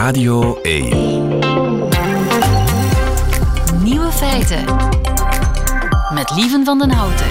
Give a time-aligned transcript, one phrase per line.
[0.00, 0.88] Radio 1.
[3.82, 4.64] Nieuwe feiten.
[6.14, 7.26] Met Lieven van den Houten.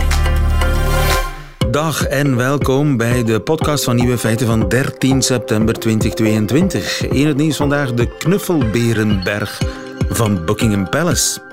[1.71, 7.07] Dag en welkom bij de podcast van Nieuwe Feiten van 13 september 2022.
[7.07, 9.61] In het nieuws vandaag de Knuffelberenberg
[10.09, 11.48] van Buckingham Palace.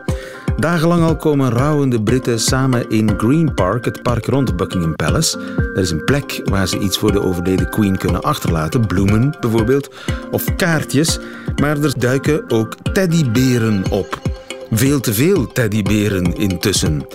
[0.57, 5.39] Dagenlang al komen rouwende Britten samen in Green Park, het park rond Buckingham Palace.
[5.75, 9.95] Er is een plek waar ze iets voor de overleden Queen kunnen achterlaten, bloemen bijvoorbeeld,
[10.31, 11.19] of kaartjes.
[11.61, 14.21] Maar er duiken ook teddyberen op.
[14.71, 17.07] Veel te veel teddyberen intussen.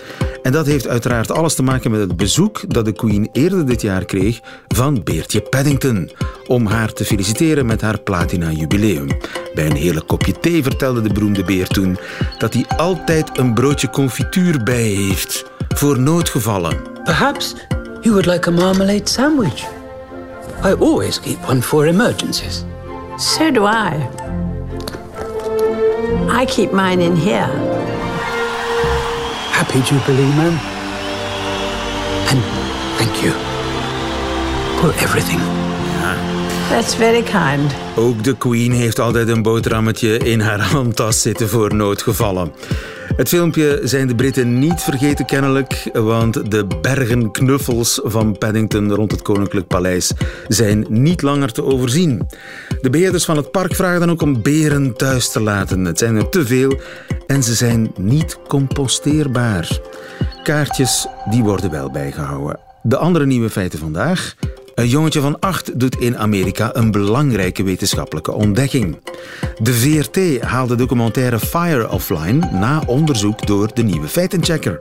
[0.44, 3.82] En dat heeft uiteraard alles te maken met het bezoek dat de Queen eerder dit
[3.82, 6.12] jaar kreeg van Beertje Paddington.
[6.48, 9.08] Om haar te feliciteren met haar platina-jubileum.
[9.54, 11.98] Bij een hele kopje thee vertelde de beroemde beer toen
[12.38, 15.46] dat hij altijd een broodje confituur bij heeft.
[15.76, 16.78] Voor noodgevallen.
[17.04, 17.56] Perhaps
[18.02, 19.64] you would like a marmalade sandwich.
[20.66, 22.64] I always keep one for emergencies.
[23.18, 24.08] So do I.
[26.42, 27.81] I keep mine in here.
[29.62, 30.60] Happy Jubilee, ma'am.
[32.30, 32.42] And
[32.98, 33.32] thank you
[34.80, 35.40] for everything.
[36.70, 37.74] That's very kind.
[37.96, 42.52] Ook de Queen heeft altijd een boterhammetje in haar handtas zitten voor noodgevallen.
[43.16, 49.12] Het filmpje zijn de Britten niet vergeten kennelijk, want de bergen knuffels van Paddington rond
[49.12, 50.12] het Koninklijk Paleis
[50.48, 52.28] zijn niet langer te overzien.
[52.82, 55.86] De beheerders van het park vragen dan ook om beren thuis te laten.
[55.86, 56.80] Het zijn er te veel
[57.28, 59.80] en ze zijn niet composteerbaar.
[60.44, 62.60] Kaartjes die worden wel bijgehouden.
[62.84, 64.36] De andere nieuwe feiten vandaag.
[64.76, 68.98] Een jongetje van acht doet in Amerika een belangrijke wetenschappelijke ontdekking.
[69.62, 74.78] De VRT haalde documentaire Fire offline na onderzoek door de nieuwe feitenchecker.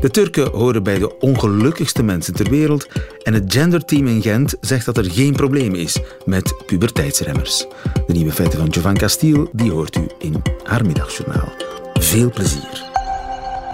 [0.00, 2.88] De Turken horen bij de ongelukkigste mensen ter wereld
[3.22, 7.66] en het genderteam in Gent zegt dat er geen probleem is met puberteitsremmers.
[8.06, 11.52] De nieuwe feiten van Jovan Castiel die hoort u in haar middagjournaal.
[11.94, 12.93] Veel plezier.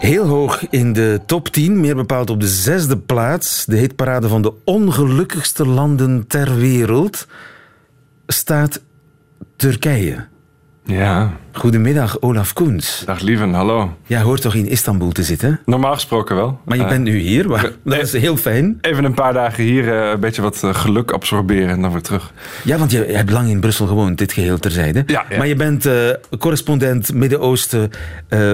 [0.01, 4.43] Heel hoog in de top 10, meer bepaald op de zesde plaats, de hitparade van
[4.43, 7.27] de ongelukkigste landen ter wereld,
[8.27, 8.83] staat
[9.57, 10.27] Turkije.
[10.85, 13.03] Ja, Goedemiddag, Olaf Koens.
[13.07, 13.97] dag lieven, hallo.
[14.07, 15.61] Jij hoort toch in Istanbul te zitten?
[15.67, 16.61] Normaal gesproken wel.
[16.65, 18.79] Maar je Eh, bent nu hier, waar- dat is heel fijn.
[18.81, 22.03] Even een paar dagen hier eh, een beetje wat eh, geluk absorberen en dan weer
[22.03, 22.33] terug.
[22.65, 25.03] Ja, want je hebt lang in Brussel gewoond, dit geheel terzijde.
[25.07, 25.37] Ja, ja.
[25.39, 25.89] Maar je bent
[26.39, 27.91] correspondent Midden-Oosten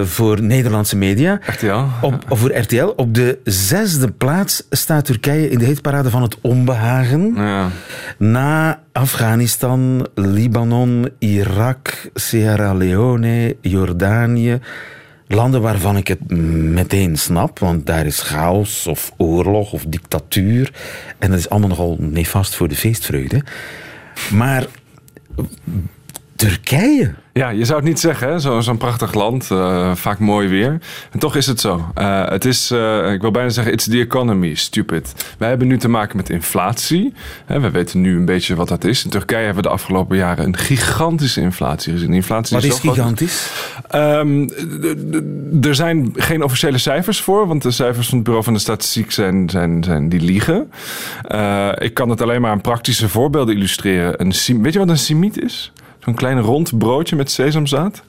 [0.05, 1.41] voor Nederlandse media.
[1.47, 1.85] RTL.
[2.01, 2.93] Op, of voor RTL.
[2.97, 7.33] Op de zesde plaats staat Turkije in de hitparade van het onbehagen.
[7.37, 7.69] Ja.
[8.19, 12.85] Na Afghanistan, Libanon, Irak, Sierra Leone,
[13.61, 14.61] Jordanië.
[15.29, 16.31] Landen waarvan ik het
[16.73, 20.73] meteen snap, want daar is chaos of oorlog of dictatuur.
[21.19, 23.43] En dat is allemaal nogal nefast voor de feestvreugde.
[24.33, 24.67] Maar
[26.37, 27.15] Turkije.
[27.33, 28.41] ja, je zou het niet zeggen?
[28.41, 30.79] Zo- zo'n prachtig land, eh, vaak mooi weer.
[31.13, 31.91] En toch is het zo.
[31.95, 35.35] Eh, het is, eh, ik wil bijna zeggen, it's the economy, stupid.
[35.39, 37.13] Wij hebben nu te maken met inflatie.
[37.47, 39.05] We weten nu een beetje wat dat is.
[39.05, 42.13] In Turkije hebben we de afgelopen jaren een gigantische inflatie gezien.
[42.13, 43.51] Inflatie Wat is gigantisch?
[43.89, 44.49] Ehm,
[45.63, 49.13] er zijn geen officiële cijfers voor, want de cijfers van het Bureau van de Statistiek
[49.13, 50.71] zijn, zijn, zijn die liegen.
[51.79, 54.21] Ik kan het alleen maar aan praktische voorbeelden illustreren.
[54.21, 55.73] Een, weet je wat een simiet is?
[56.07, 58.03] Zo'n klein rond broodje met sesamzaad.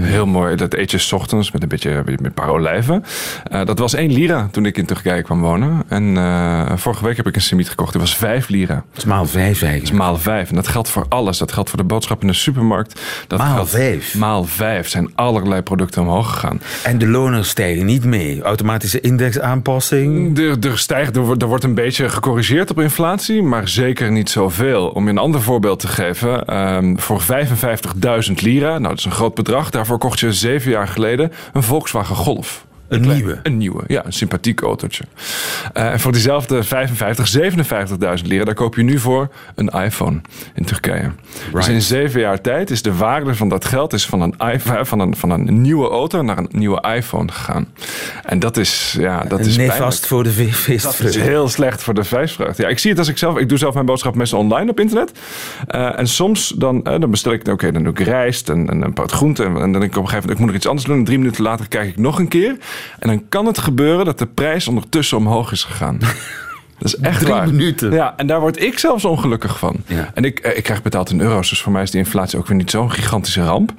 [0.00, 0.56] Heel mooi.
[0.56, 3.04] Dat eet je 's ochtends met een beetje met een paar olijven.
[3.44, 5.82] Eh, dat was 1 lira toen ik in Turkije kwam wonen.
[5.88, 7.92] En eh, vorige week heb ik een simiet gekocht.
[7.92, 8.74] Die was 5 lira.
[8.74, 9.98] Dat is maal vijf Dat is eigenlijk.
[9.98, 10.48] maal 5.
[10.48, 11.38] En dat geldt voor alles.
[11.38, 13.00] Dat geldt voor de boodschappen in de supermarkt.
[13.26, 14.14] Dat Maal vijf?
[14.14, 16.60] Maal 5 zijn allerlei producten omhoog gegaan.
[16.82, 18.42] En de lonen stijgen niet mee.
[18.42, 20.38] Automatische indexaanpassing.
[20.38, 24.30] Er, er, stijgt, er, wordt, er wordt een beetje gecorrigeerd op inflatie, maar zeker niet
[24.30, 24.88] zoveel.
[24.88, 26.44] Om je een ander voorbeeld te geven.
[26.44, 29.65] ehm, voor 55.000 lira, nou dat is een groot bedrag.
[29.70, 32.65] Daarvoor kocht je zeven jaar geleden een Volkswagen Golf.
[32.88, 33.38] Een nieuwe.
[33.42, 35.04] Een nieuwe, ja, een sympathiek autootje.
[35.72, 37.28] Eh, en voor diezelfde 55,
[38.20, 40.20] 57.000 lira, daar koop je nu voor een iPhone
[40.54, 41.10] in Turkije.
[41.52, 44.84] Dus in zeven jaar tijd is de waarde van dat geld is van, een, iPhone,
[44.84, 47.68] van, een, van een nieuwe auto naar een nieuwe iPhone gegaan.
[48.24, 49.78] En dat is, ja, dat is pijnlijk.
[49.78, 51.20] Nefast voor de fe- Dat is feestvreugde.
[51.20, 52.62] heel slecht voor de feestvreugde.
[52.62, 53.38] Ja, ik zie het als ik zelf...
[53.38, 55.12] Ik doe zelf mijn boodschap meestal online op internet.
[55.66, 57.48] Eh, en soms dan, eh, dan bestel ik...
[57.48, 59.46] Oké, dan doe ik rijst en, en een paar groenten.
[59.46, 60.30] En, en dan denk ik op een gegeven moment...
[60.32, 60.96] Ik moet nog iets anders doen.
[60.98, 62.56] En drie minuten later kijk ik nog een keer.
[62.98, 65.98] En dan kan het gebeuren dat de prijs ondertussen omhoog is gegaan.
[66.78, 67.46] Dat is echt Drie waar.
[67.46, 67.92] minuten.
[67.92, 69.76] Ja, en daar word ik zelfs ongelukkig van.
[69.86, 70.10] Ja.
[70.14, 72.46] En ik, eh, ik krijg betaald in euro's, dus voor mij is die inflatie ook
[72.46, 73.72] weer niet zo'n gigantische ramp.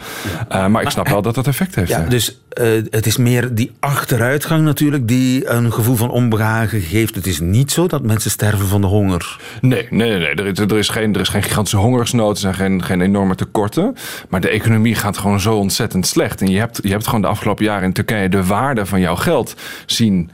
[0.50, 1.90] Eh, maar ik snap wel dat dat effect heeft.
[1.90, 7.16] Ja, dus eh, het is meer die achteruitgang natuurlijk die een gevoel van onbehagen geeft.
[7.16, 9.40] Het is niet zo dat mensen sterven van de honger.
[9.62, 10.20] Nee, nee, nee.
[10.20, 10.36] nee.
[10.36, 12.36] Er, is, er, is geen, er is geen gigantische hongersnood.
[12.36, 13.96] Er zijn geen, geen enorme tekorten.
[14.30, 16.42] Maar de economie gaat gewoon zo ontzettend slecht.
[16.42, 19.16] En je hebt, je hebt gewoon de afgelopen jaren in Turkije de waarde van jouw
[19.16, 19.56] geld
[19.86, 20.30] zien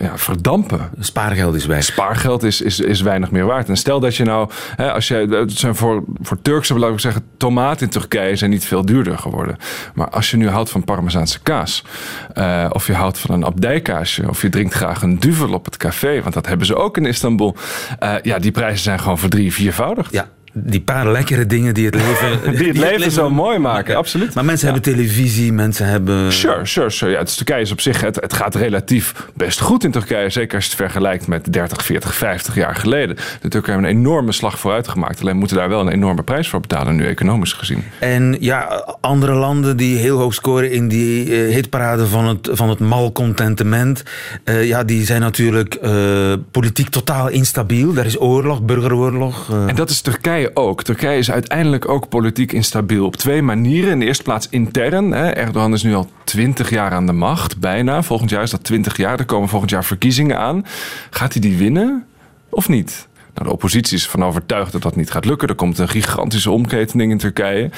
[0.00, 0.90] ja, verdampen.
[0.98, 1.84] Spaargeld is weg.
[1.84, 3.68] Spaargeld is, is, is weinig meer waard.
[3.68, 7.00] En stel dat je nou, hè, als je, het zijn voor, voor Turkse, laat ik
[7.00, 9.56] zeggen, tomaten in Turkije zijn niet veel duurder geworden.
[9.94, 11.84] Maar als je nu houdt van Parmezaanse kaas,
[12.34, 15.76] eh, of je houdt van een abdijkaasje, of je drinkt graag een duvel op het
[15.76, 17.56] café, want dat hebben ze ook in Istanbul.
[17.98, 20.12] eh, ja, die prijzen zijn gewoon verdrie, viervoudigd.
[20.12, 22.56] Ja, die paar lekkere dingen die het leven...
[22.56, 24.34] Die het leven zo mooi maken, absoluut.
[24.34, 26.32] Maar mensen hebben televisie, mensen hebben...
[26.32, 27.12] Sure, sure, sure.
[27.12, 30.30] Ja, het is- Turkije is op zich, het, het gaat relatief best goed in Turkije.
[30.30, 33.16] Zeker als je het vergelijkt met 30, 40, 50 jaar geleden.
[33.40, 35.20] De Turken hebben een enorme slag vooruit gemaakt.
[35.20, 37.84] Alleen moeten daar wel een enorme prijs voor betalen, nu economisch gezien.
[37.98, 42.68] En ja, andere landen die heel hoog scoren in die eh, hitparade van het, van
[42.68, 44.02] het malcontentement,
[44.44, 47.96] eh, ja, die zijn natuurlijk eh, politiek totaal instabiel.
[47.96, 49.48] Er is oorlog, burgeroorlog.
[49.66, 50.82] En dat is Turkije ook.
[50.82, 53.90] Turkije is uiteindelijk ook politiek instabiel op twee manieren.
[53.90, 55.12] In de eerste plaats intern.
[55.12, 55.30] Hè.
[55.30, 58.02] Erdogan is nu al twintig jaar aan de macht, bijna.
[58.02, 59.18] Volgend jaar is dat twintig jaar.
[59.18, 60.66] Er komen volgend jaar verkiezingen aan.
[61.10, 62.06] Gaat hij die winnen
[62.48, 63.08] of niet?
[63.40, 65.48] Nou, de oppositie is van overtuigd dat dat niet gaat lukken.
[65.48, 67.70] Er komt een gigantische omketening in Turkije.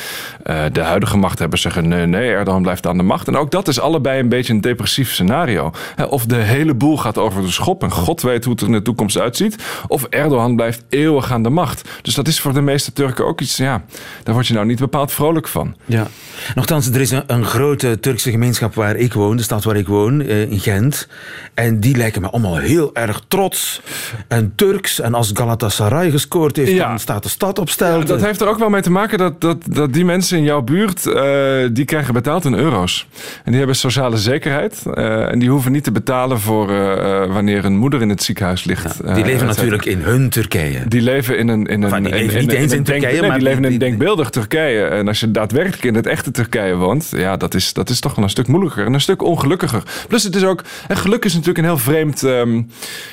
[0.43, 3.29] Eh, de huidige machthebbers zeggen nee, nee, Erdogan blijft aan de macht.
[3.29, 5.73] En ook dat is allebei een beetje een depressief scenario.
[6.09, 8.73] Of de hele boel gaat over de schop en God weet hoe het er in
[8.73, 9.57] de toekomst uitziet.
[9.89, 11.89] Of Erdogan blijft eeuwig aan de macht.
[12.03, 13.85] Dus dat is voor de meeste Turken ook iets, ja,
[14.23, 15.77] daar word je nou niet bepaald vrolijk van.
[15.85, 16.07] Ja.
[16.55, 20.21] Nochtans, er is een, grote Turkse gemeenschap waar ik woon, de stad waar ik woon,
[20.21, 21.09] eh, in Gent.
[21.55, 23.81] En die lijken me allemaal heel erg trots
[24.29, 25.01] en Turks.
[25.01, 26.89] En als Galatasaray gescoord heeft, Ja.
[26.89, 28.05] dan staat de stad op stel.
[28.05, 30.63] Dat heeft er ook wel mee te maken dat, dat, dat die mensen in jouw
[30.63, 33.07] buurt, eh, die krijgen betaald in euro's.
[33.45, 34.83] En die hebben sociale zekerheid.
[34.95, 38.23] eh, en die hoeven niet te betalen voor eh, eh, wanneer een moeder in het
[38.23, 39.15] ziekenhuis ligt.
[39.15, 40.89] die leven natuurlijk in hun Turkije.
[40.89, 41.67] Die leven in een.
[41.67, 43.29] In een, Enfin, die leven in- niet in- eens in in een denk- Turkije, nee,
[43.29, 44.85] maar die leven in een denkbeeldig Turkije.
[44.85, 48.15] En als je daadwerkelijk in het echte Turkije woont, ja, dat is, dat is toch
[48.15, 49.83] wel een stuk moeilijker en een stuk ongelukkiger.
[50.09, 50.63] Plus, het is ook.
[50.89, 52.23] En geluk is natuurlijk een heel vreemd.
[52.23, 52.63] ehm,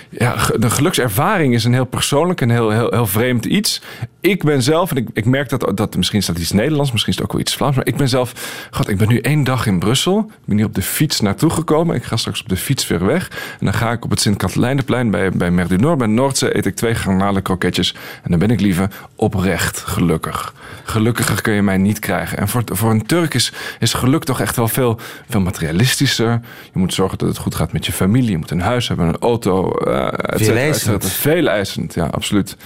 [0.09, 3.81] ja, de gelukservaring is een heel persoonlijk en heel, heel, heel vreemd iets.
[4.21, 7.13] Ik ben zelf, en ik, ik merk dat, dat misschien is dat iets Nederlands, misschien
[7.13, 8.33] is het ook wel iets Vlaams, maar ik ben zelf.
[8.71, 10.19] God, ik ben nu één dag in Brussel.
[10.19, 11.95] Ik ben hier op de fiets naartoe gekomen.
[11.95, 13.27] Ik ga straks op de fiets weer weg.
[13.59, 16.65] En dan ga ik op het Sint-Katelijnenplein bij, bij Mer du Nord, bij Noordzee, eet
[16.65, 17.95] ik twee garnalenkroketjes.
[18.23, 20.53] En dan ben ik liever oprecht gelukkig.
[20.83, 22.37] Gelukkiger kun je mij niet krijgen.
[22.37, 24.99] En voor, voor een Turk is, is geluk toch echt wel veel,
[25.29, 26.39] veel materialistischer.
[26.73, 28.31] Je moet zorgen dat het goed gaat met je familie.
[28.31, 29.71] Je moet een huis hebben, een auto.
[29.71, 30.57] et cetera.
[30.57, 31.05] eisend.
[31.05, 32.57] Veel eisend, ja, absoluut.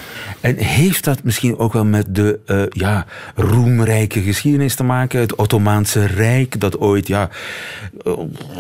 [0.42, 3.06] En heeft dat misschien ook wel met de eh, ja,
[3.36, 5.19] roemrijke geschiedenis te maken?
[5.19, 7.30] Het Ottomaanse Rijk, dat ooit ja,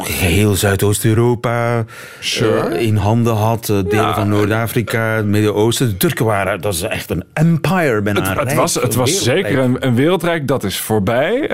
[0.01, 1.85] geheel Zuidoost-Europa
[2.19, 2.59] Sure.
[2.59, 3.65] eh, in handen had.
[3.65, 4.13] delen Ja.
[4.13, 5.89] van Noord-Afrika, het Midden-Oosten.
[5.89, 8.29] De Turken waren, dat is echt een empire bijna.
[8.29, 11.47] Het, het was, het was zeker een, een wereldrijk, dat is voorbij.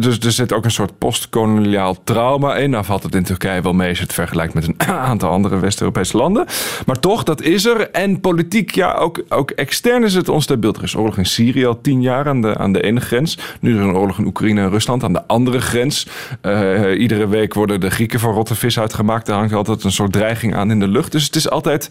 [0.00, 2.70] Dus er zit ook een soort postkoloniaal trauma in.
[2.70, 4.80] Nou valt het in Turkije wel mee als je het vergelijkt met een
[5.10, 6.46] aantal andere West-Europese landen.
[6.86, 7.90] Maar toch, dat is er.
[7.90, 10.74] En politiek, ja, ook, ook extern is het onstabiel.
[10.74, 13.38] Er is oorlog in Syrië al tien jaar aan de, aan de ene grens.
[13.60, 16.06] Nu is er een oorlog in Oekraïne en Rusland aan de andere grens.
[16.40, 19.26] Eh, iedere week worden de Grieken voor rotte vis uitgemaakt.
[19.26, 21.12] Daar hangt altijd een soort dreiging aan in de lucht.
[21.12, 21.88] Dus het is altijd,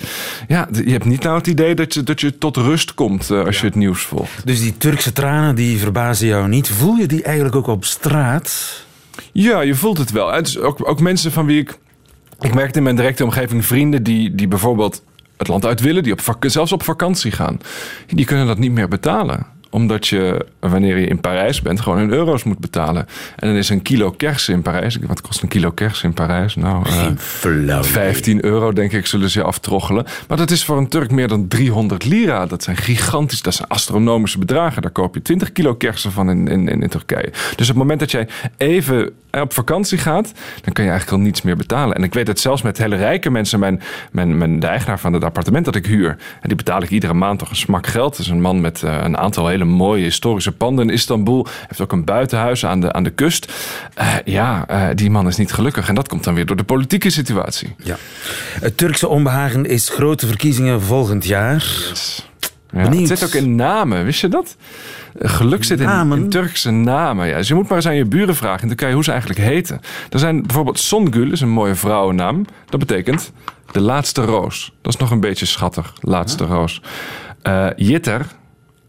[0.47, 3.45] ja, je hebt niet nou het idee dat je, dat je tot rust komt eh,
[3.45, 4.45] als je het nieuws volgt.
[4.45, 6.69] Dus die Turkse tranen, die verbazen jou niet.
[6.69, 8.77] Voel je die eigenlijk ook op straat?
[9.31, 10.31] Ja, je voelt het wel.
[10.31, 11.77] Het is ook, ook mensen van wie ik.
[12.39, 15.03] Ik merkte in mijn directe omgeving vrienden die, die bijvoorbeeld
[15.39, 17.59] het land uit willen, die op zelfs op vakantie gaan.
[18.07, 22.09] Die kunnen dat niet meer betalen omdat je, wanneer je in Parijs bent, gewoon in
[22.09, 23.07] euro's moet betalen.
[23.35, 24.97] En dan is een kilo kersen in Parijs.
[25.07, 26.55] Wat kost een kilo kersen in Parijs?
[26.55, 27.83] Nou, eh, Flauw.
[27.83, 30.05] 15 euro, denk ik, zullen ze aftroggelen.
[30.27, 32.45] Maar dat is voor een Turk meer dan 300 lira.
[32.45, 34.81] Dat zijn gigantisch, dat zijn astronomische bedragen.
[34.81, 37.29] Daar koop je 20 kilo kersen van in, in, in Turkije.
[37.31, 38.27] Dus op het moment dat jij
[38.57, 40.31] even op vakantie gaat,
[40.61, 41.95] dan kan je eigenlijk al niets meer betalen.
[41.95, 43.59] En ik weet het zelfs met hele rijke mensen.
[43.59, 43.81] Mijn,
[44.11, 47.13] mijn, mijn, de eigenaar van het appartement dat ik huur, en die betaal ik iedere
[47.13, 48.11] maand toch een smak geld.
[48.11, 51.47] Dat is een man met eh, een aantal hele mooie historische panden in Istanbul.
[51.67, 53.53] Heeft ook een buitenhuis aan de, aan de kust.
[53.93, 55.87] Eh, ja, eh, die man is niet gelukkig.
[55.87, 57.75] En dat komt dan weer door de politieke situatie.
[57.83, 57.95] Ja.
[58.59, 61.65] Het Turkse onbehagen is grote verkiezingen volgend jaar.
[62.71, 64.55] Ja, het zit ook in namen, wist je dat?
[65.15, 67.27] Geluk zit in, Turkse namen.
[67.27, 67.37] Ja.
[67.37, 69.79] Dus je moet maar eens aan je buren vragen in Turkije hoe ze eigenlijk heten.
[70.09, 72.45] Er zijn bijvoorbeeld Songül, is een mooie vrouwennaam.
[72.69, 73.31] Dat betekent
[73.71, 74.73] de laatste roos.
[74.81, 76.81] Dat is nog een beetje schattig, laatste roos.
[77.41, 78.25] Eh Yitter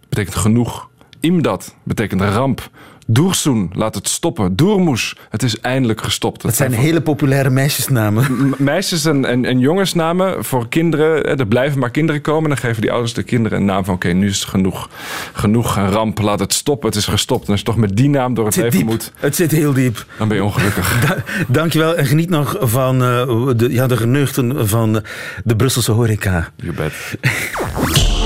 [0.09, 0.89] betekent genoeg.
[1.21, 2.71] Imdad betekent ramp.
[3.13, 4.57] Dursun, laat het stoppen.
[4.57, 6.43] Durmuş, het is eindelijk gestopt.
[6.43, 8.55] Dat zijn hele populaire meisjesnamen.
[8.59, 11.25] Meisjes- en, en, en jongensnamen voor kinderen.
[11.25, 12.49] eh, Er blijven maar kinderen komen.
[12.49, 13.95] Dan geven die ouders de kinderen een naam van...
[13.95, 14.89] oké, nu is het genoeg.
[15.33, 16.89] Genoeg, ramp, laat het stoppen.
[16.89, 17.45] Het is gestopt.
[17.45, 18.87] En als je toch met die naam door het leven diep.
[18.87, 19.13] moet...
[19.19, 20.05] Het zit heel diep.
[20.19, 21.01] dan ben je ongelukkig.
[21.07, 21.17] Da-
[21.49, 25.03] Dankjewel en geniet nog van eh, de, ja, de geneugten van
[25.45, 26.51] de Brusselse horeca.
[26.57, 26.73] Je.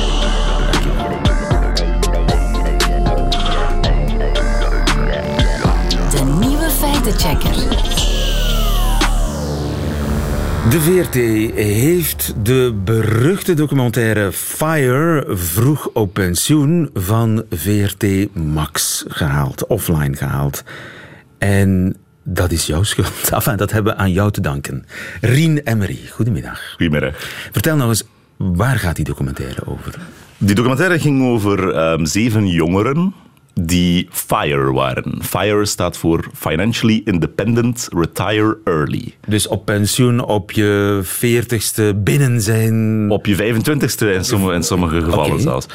[7.21, 7.55] feitenchecker.
[10.71, 11.15] De VRT
[11.55, 20.65] heeft de beruchte documentaire Fire vroeg op pensioen van VRT Max gehaald, offline gehaald.
[21.39, 23.31] En dat is jouw schuld.
[23.31, 24.87] Enfin, dat hebben we aan jou te danken.
[25.21, 26.71] Rien Emery, goedemiddag.
[26.71, 27.15] Goedemiddag.
[27.53, 28.05] Vertel nog eens,
[28.37, 29.95] waar gaat die documentaire over?
[30.39, 33.15] Die documentaire ging over ehm, zeven jongeren
[33.55, 35.19] die FIRE waren.
[35.23, 39.15] FIRE staat voor Financially Independent Retire Early.
[39.27, 43.07] Dus op pensioen op je veertigste binnen zijn...
[43.11, 45.67] Op je 25ste in sommige, in sommige gevallen zelfs.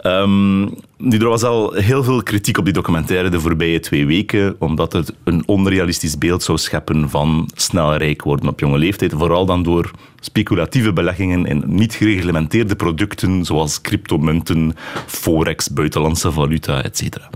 [0.00, 0.66] Ehm,
[0.98, 4.92] nu, er was al heel veel kritiek op die documentaire de voorbije twee weken, omdat
[4.92, 9.12] het een onrealistisch beeld zou scheppen van snel rijk worden op jonge leeftijd.
[9.12, 14.74] Vooral dan door speculatieve beleggingen in niet gereglementeerde producten, zoals cryptomunten,
[15.06, 17.00] forex, buitenlandse valuta, etc.
[17.00, 17.30] Er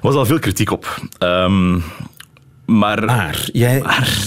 [0.00, 0.98] was al veel kritiek op.
[1.18, 1.78] Ehm,
[2.66, 3.82] maar Maar jij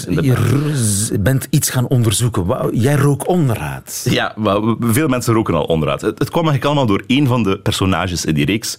[0.05, 2.45] je bent iets gaan onderzoeken.
[2.71, 4.05] Jij rook onderraad.
[4.09, 6.01] Ja, maar veel mensen roken al onderuit.
[6.01, 8.77] Het, het kwam eigenlijk allemaal door één van de personages in die reeks.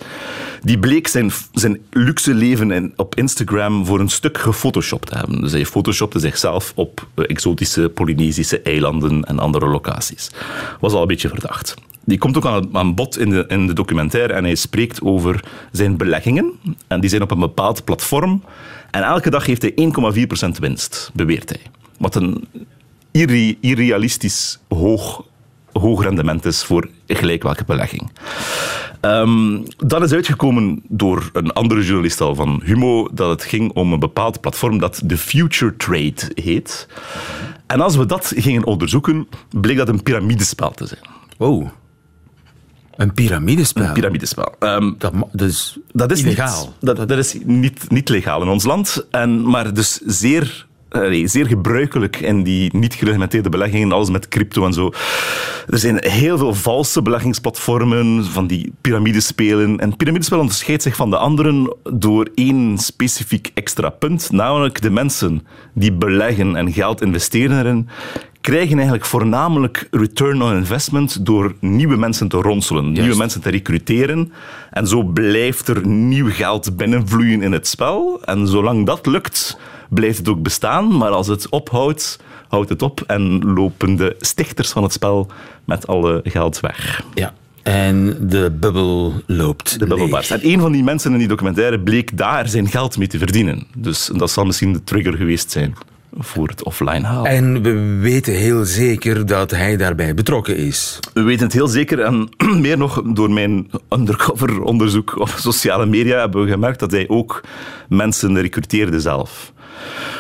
[0.62, 5.41] Die bleek zijn, zijn luxe leven in, op Instagram voor een stuk gefotoshopt te hebben.
[5.41, 10.31] Dus hij photoshopte zichzelf op eh, exotische Polynesische eilanden en andere locaties.
[10.81, 11.75] Was al een beetje verdacht.
[12.05, 15.45] Die komt ook aan, aan bod in de, in de documentaire en hij spreekt over
[15.73, 16.53] zijn beleggingen.
[16.87, 18.43] En die zijn op een bepaald platform.
[18.90, 19.75] En elke dag heeft hij
[20.54, 21.61] 1,4% winst, beweert hij.
[21.99, 22.49] Wat een
[23.11, 25.25] irre- irrealistisch hoog,
[25.73, 28.11] hoog rendement is voor gelijk welke belegging.
[29.00, 33.92] Ehm, dat is uitgekomen door een andere journalist al van Humo, dat het ging om
[33.92, 36.88] een bepaald platform dat de Future Trade heet.
[37.66, 41.00] En als we dat gingen onderzoeken, bleek dat een piramidespel te zijn.
[41.37, 41.68] Wow.
[42.99, 43.85] Een piramidespel.
[43.85, 44.55] Een piramidespel.
[44.59, 45.28] Ehm, Dat, ma-
[45.93, 46.64] dat is illegaal.
[46.81, 51.26] Niet, dat, dat is niet, niet legaal in ons land, en, maar dus zeer, eh,
[51.26, 54.93] zeer gebruikelijk in die niet gereglementeerde beleggingen, alles met crypto en zo.
[55.69, 59.78] Er zijn heel veel valse beleggingsplatformen, van die piramidespelen.
[59.78, 65.47] En piramidespel onderscheidt zich van de anderen door één specifiek extra punt, namelijk de mensen
[65.75, 67.88] die beleggen en geld investeren erin,
[68.49, 74.33] krijgen eigenlijk voornamelijk return on investment door nieuwe mensen te ronselen, nieuwe mensen te recruteren.
[74.71, 78.21] En zo blijft er nieuw geld binnenvloeien in het spel.
[78.25, 80.97] En zolang dat lukt, blijft het ook bestaan.
[80.97, 85.31] Maar als het ophoudt, houdt het op en lopen de stichters van het spel
[85.64, 87.02] met alle geld weg.
[87.14, 87.33] Ja.
[87.62, 90.31] En de bubbel loopt De bubbel barst.
[90.31, 93.67] En een van die mensen in die documentaire bleek daar zijn geld mee te verdienen.
[93.76, 95.75] Dus dat zal misschien de trigger geweest zijn
[96.12, 97.31] voor het offline halen.
[97.31, 100.99] En we weten heel zeker dat hij daarbij betrokken is.
[101.15, 102.29] We weten het heel zeker en
[102.61, 107.41] meer nog door mijn undercover onderzoek op sociale media hebben we gemerkt dat hij ook
[107.88, 109.53] mensen recruteerde zelf.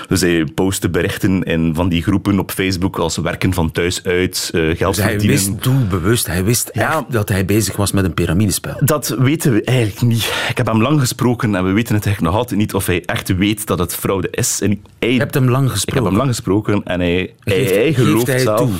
[0.08, 4.50] Dus hij postte berichten in van die groepen op Facebook als werken van thuis uit,
[4.54, 7.06] eh, geld Dus hij wist doelbewust, hij wist Ja.
[7.08, 8.74] dat hij bezig was met een piramidespel.
[8.80, 10.32] Dat weten we eigenlijk niet.
[10.48, 13.02] Ik heb hem lang gesproken en we weten het eigenlijk nog altijd niet of hij
[13.04, 14.60] echt weet dat het fraude is.
[14.60, 16.04] En hij, Je hebt hem lang ik heb gesproken.
[16.08, 18.58] hem lang gesproken en hij, Geeft- gelooft hij zelf.
[18.60, 18.70] toe?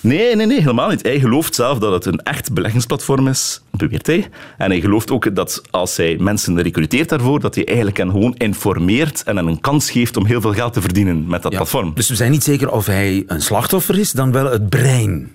[0.00, 1.02] Nee, nee, nee, helemaal niet.
[1.02, 4.26] Hij gelooft zelf dat het een echt beleggingsplatform is, beweert hij.
[4.58, 8.34] En hij gelooft ook dat als hij mensen recruteert daarvoor, dat hij eigenlijk hen gewoon
[8.36, 11.58] informeert en hen een kans geeft om heel veel geld te verdienen met dat Ja.
[11.58, 11.92] platform.
[11.94, 15.30] Dus we zijn niet zeker of hij een slachtoffer is, dan wel het brein.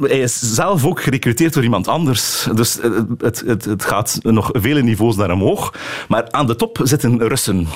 [0.00, 2.46] Hij is zelf ook gerecruiteerd door iemand anders.
[2.54, 5.74] Dus eh, het, het, het gaat nog vele niveaus naar omhoog.
[6.08, 7.66] Maar aan de top zitten Russen.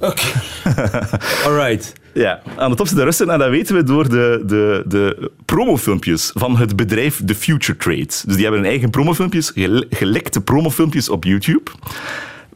[0.00, 0.22] Oké.
[1.46, 1.92] Alright.
[2.14, 6.30] Ja, aan de top zitten Russen en dat weten we door de, de, de promofilmpjes
[6.34, 8.06] van het bedrijf The Future Trade.
[8.06, 11.70] Dus die hebben hun eigen promofilmpjes, gel- gelekte promofilmpjes op YouTube.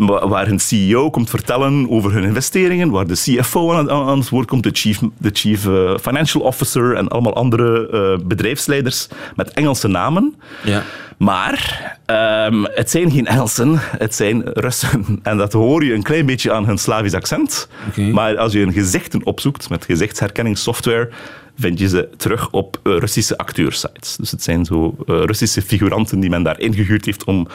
[0.06, 4.46] Wa- waar hun CEO komt vertellen over hun investeringen, waar de CFO aan, het woord
[4.48, 9.88] komt, de chief, de chief eh, financial officer en allemaal andere eh, bedrijfsleiders met Engelse
[9.88, 10.34] namen.
[10.64, 10.82] Ja.
[11.18, 15.04] Maar ehm, het zijn geen Engelsen, het zijn Russen.
[15.22, 17.68] En dat hoor je een klein beetje aan hun Slavisch accent.
[18.12, 21.08] Maar als je hun gezichten opzoekt met gezichtsherkenningssoftware,
[21.56, 24.16] vind je ze terug op eh, Russische acteursites.
[24.16, 27.48] Dus het zijn zo eh, Russische figuranten die men daar ingehuurd heeft om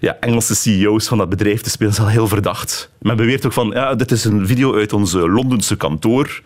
[0.00, 1.92] ja, Engelse CEO's van dat bedrijf te spelen.
[1.92, 2.90] Dat is al heel verdacht.
[2.98, 6.42] Men beweert ook van, ja, dit is een video uit ons eh, Londense kantoor.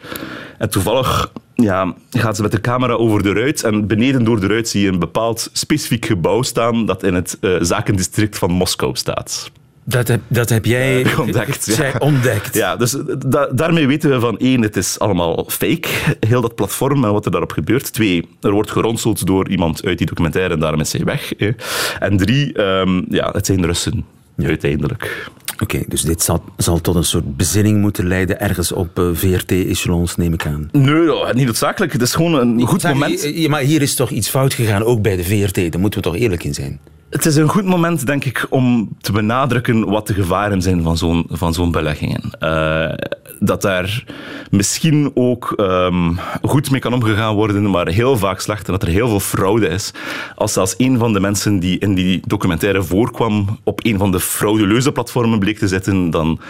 [0.59, 4.47] En toevallig ja, gaat ze met de camera over de ruit en beneden door de
[4.47, 9.51] ruit zie je een bepaald specifiek gebouw staan dat in het zakendistrict van Moskou staat.
[9.89, 11.93] Dat heb, dat heb jij Ontdekt, ja.
[11.99, 12.55] Ontdekt.
[12.55, 15.89] Ja, dus da- daarmee weten we van één, het is allemaal fake,
[16.21, 17.93] heel dat platform en wat er daarop gebeurt.
[17.93, 21.33] Twee, er wordt geronseld door iemand uit die documentaire en daarom is hij weg.
[21.37, 21.51] hè.
[21.99, 24.05] En drie, ehm, ja, het zijn Russen,
[24.39, 25.31] uiteindelijk.
[25.63, 30.17] Oké, dus dit zal, zal tot een soort bezinning moeten leiden ergens op eh, VRT-echelons,
[30.17, 30.69] neem ik aan.
[30.73, 31.93] Nee, ja, niet noodzakelijk.
[31.93, 33.23] Het is gewoon een goed moment.
[33.25, 35.73] eh, eh, Maar hier is toch iets fout gegaan, ook bij de VRT.
[35.73, 36.81] Daar moeten we toch eerlijk in zijn.
[37.11, 40.97] Het is een goed moment, denk ik, om te benadrukken wat de gevaren zijn van
[40.97, 42.31] zo'n, van zo'n beleggingen.
[42.39, 42.95] Eh,
[43.41, 44.05] dat daar
[44.51, 46.13] misschien ook ehm,
[46.43, 48.67] goed mee kan omgegaan worden, maar heel vaak slecht.
[48.67, 49.93] En dat er heel veel fraude is.
[50.35, 54.21] Als zelfs een van de mensen die in die documentaire voorkwam op een van de
[54.21, 56.41] frauduleuze platformen bleek te zitten, dan...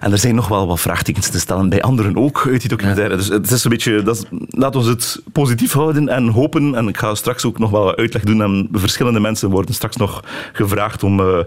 [0.00, 3.16] En er zijn nog wel wat vraagtekens te stellen bij anderen ook uit die documentaire.
[3.16, 4.02] Dus het is een beetje...
[4.02, 6.74] Dat is, laten we het positief houden en hopen.
[6.74, 9.89] En ik ga straks ook nog wel wat uitleg doen aan verschillende mensen worden straks
[9.96, 11.38] nog gevraagd om eh,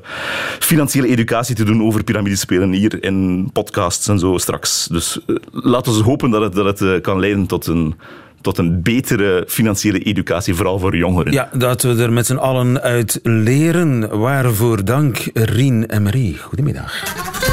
[0.60, 4.88] financiële educatie te doen over piramidespelen hier in podcasts en zo straks.
[4.88, 7.96] Dus eh, laten we hopen dat het, dat het eh, kan leiden tot een,
[8.42, 11.34] tot een betere financiële educatie, vooral voor jongeren.
[11.34, 14.20] Ja, dat we er met z'n allen uit leren.
[14.20, 16.38] Waarvoor dank, Rien en Marie.
[16.38, 17.53] Goedemiddag.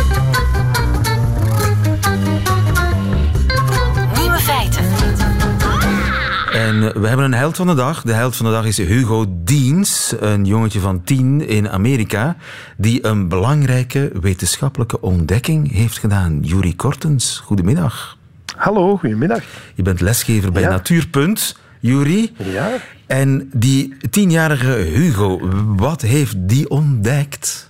[6.71, 8.03] En eh, we hebben een held van de dag.
[8.03, 12.37] De held van de dag is Hugo Deans, een jongetje van tien in Amerika,
[12.77, 16.39] die een belangrijke wetenschappelijke ontdekking heeft gedaan.
[16.43, 18.17] Juri Kortens, goedemiddag.
[18.57, 19.43] Hallo, goedemiddag.
[19.75, 20.69] Je bent lesgever bij Ja.
[20.69, 22.33] Natuurpunt, Juri.
[22.37, 22.71] Ja.
[23.07, 25.41] En die tienjarige Hugo,
[25.77, 27.70] wat heeft die ontdekt?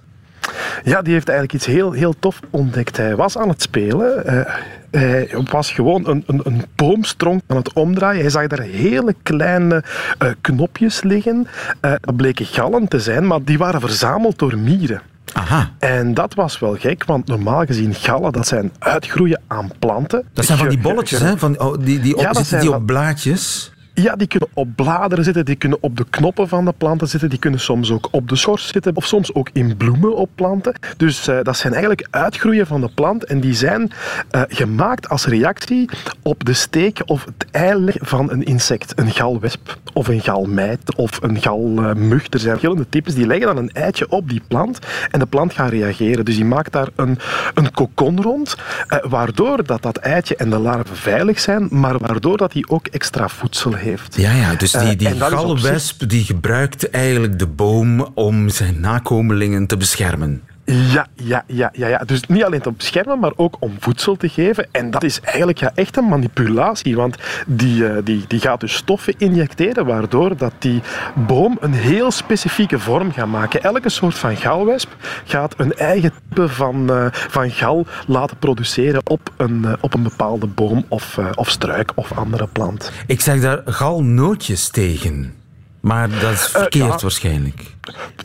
[0.84, 2.96] Ja, die heeft eigenlijk iets heel, heel tof ontdekt.
[2.96, 4.26] Hij was aan het spelen.
[4.26, 4.42] eh,
[4.90, 8.20] hij was gewoon een, een, een boomstronk aan het omdraaien.
[8.20, 9.84] Hij zag daar hele kleine
[10.18, 11.46] eh, knopjes liggen.
[11.80, 15.02] Eh, dat bleken gallen te zijn, maar die waren verzameld door mieren.
[15.32, 20.24] Aha, En dat was wel gek, want normaal gezien gallen, dat zijn uitgroeien aan planten.
[20.32, 21.38] dat zijn van die bolletjes, hè?
[21.38, 23.72] Van, oh, die, die, op, Ja, zitten die op blaadjes.
[24.02, 27.28] Ja, die kunnen op bladeren zitten, die kunnen op de knoppen van de planten zitten,
[27.28, 30.74] die kunnen soms ook op de schors zitten of soms ook in bloemen op planten.
[30.96, 33.90] Dus eh, dat zijn eigenlijk uitgroeien van de plant en die zijn
[34.30, 35.88] eh, gemaakt als reactie
[36.22, 38.92] op de steek of het eileg van een insect.
[38.96, 42.26] Een galwesp of een galmijt of een galmug.
[42.30, 44.78] Er zijn verschillende types die leggen dan een eitje op die plant
[45.10, 46.24] en de plant gaat reageren.
[46.24, 47.18] Dus die maakt daar een,
[47.54, 52.36] een kokon rond, eh, waardoor dat, dat eitje en de larven veilig zijn, maar waardoor
[52.36, 53.88] dat die ook extra voedsel heeft.
[54.16, 58.80] Ja, ja, dus die, Eh, die zich- galwesp die gebruikt eigenlijk de boom om zijn
[58.80, 60.42] nakomelingen te beschermen.
[60.72, 61.98] Ja, ja, ja, ja, ja.
[61.98, 64.68] Dus niet alleen te beschermen, maar ook om voedsel te geven.
[64.70, 68.74] En dat is eigenlijk ja, echt een manipulatie, want die, eh, die, die gaat dus
[68.74, 70.82] stoffen injecteren, waardoor dat die
[71.14, 73.62] boom een heel specifieke vorm gaat maken.
[73.62, 79.32] Elke soort van galwesp gaat een eigen type van, eh, van gal laten produceren op
[79.36, 82.92] een, eh, op een bepaalde boom of, of struik of andere plant.
[83.06, 85.39] Ik zeg daar galnootjes tegen.
[85.80, 86.98] Maar dat is verkeerd ja.
[86.98, 87.62] waarschijnlijk.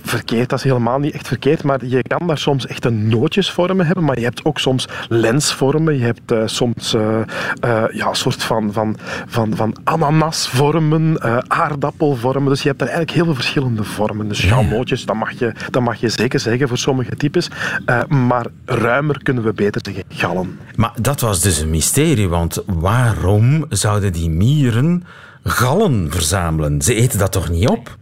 [0.04, 3.86] verkeerd, dat is helemaal niet echt verkeerd, maar je kan daar soms echt een nootjesvormen
[3.86, 7.20] hebben, maar je hebt ook soms lensvormen, je hebt eh, soms eh,
[7.60, 12.88] eh, ja, een soort van, van, van, van ananasvormen, eh, aardappelvormen, dus je hebt daar
[12.88, 14.28] eigenlijk heel veel verschillende vormen.
[14.28, 17.50] Dus ja, nootjes, dat mag je, dat mag je zeker zeggen voor sommige types,
[17.86, 20.60] Eh, maar ruimer kunnen we beter zeggen gallen.
[20.76, 25.04] Maar dat was dus een mysterie, want waarom zouden die mieren
[25.48, 26.82] gallen verzamelen?
[26.82, 27.98] Ze eten dat toch niet op?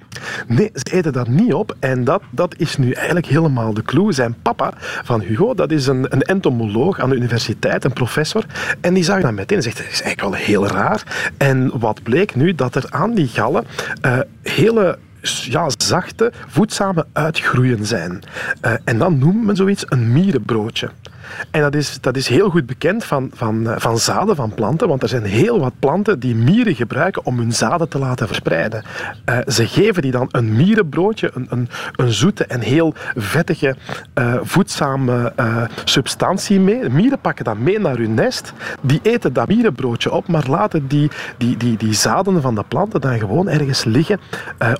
[0.47, 1.75] Nee, ze eten dat niet op.
[1.79, 4.12] En dat, dat is nu eigenlijk helemaal de clue.
[4.12, 8.45] Zijn papa van Hugo, dat is een, een entomoloog aan de universiteit, een professor.
[8.82, 11.32] En die zag dat meteen en zegt, dat is eigenlijk wel heel raar.
[11.38, 12.56] En wat bleek nu?
[12.56, 13.65] Dat er aan die gallen
[14.01, 18.19] eh, hele ja, zachte, voedzame uitgroeien zijn.
[18.62, 20.89] Eh, en dan noemt men zoiets een mierenbroodje.
[21.52, 24.88] En dat is, dat is heel goed bekend van, van, eh, van zaden van planten,
[24.88, 28.84] want er zijn heel wat planten die mieren gebruiken om hun zaden te laten verspreiden.
[29.30, 33.76] Uh, ze geven die dan een mierenbroodje, een, een, een zoete en heel vettige,
[34.19, 35.32] uh, voedzame
[35.84, 36.89] substantie mee.
[36.89, 41.12] Mieren pakken dat mee naar hun nest, die eten dat mierenbroodje op, maar laten die,
[41.38, 44.19] die, die, die zaden van de planten dan gewoon ergens liggen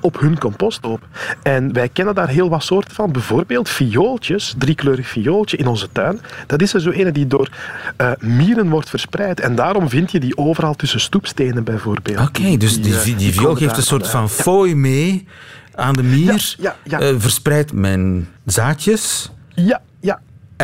[0.02, 1.02] op hun composthoop.
[1.44, 3.12] En wij kennen daar heel wat soorten van.
[3.12, 6.20] Bijvoorbeeld viooltjes, driekleurig viooltje in onze tuin.
[6.48, 7.50] Dat is er zo een die door
[7.98, 9.40] uh, mieren wordt verspreid.
[9.40, 12.20] En daarom vind je die overal tussen stoepstenen bijvoorbeeld.
[12.20, 15.28] Oké, okay, dus die, die, die viool geeft een soort van fooi mee
[15.76, 16.56] aan de mier.
[16.60, 19.32] Ja, ja, uh, verspreidt mijn zaadjes.
[19.56, 19.82] Ja.